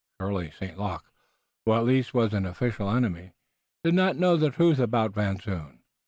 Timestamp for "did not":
3.83-4.15